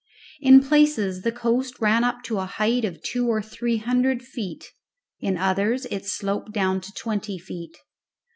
[0.39, 4.71] In places the coast ran up to a height of two or three hundred feet,
[5.19, 7.77] in others it sloped down to twenty feet.